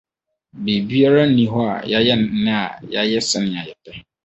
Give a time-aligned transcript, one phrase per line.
[0.63, 3.91] Biribiara nni hɔ a yɛayɛ nnɛ a yɛayɛ sɛnea yɛpɛ.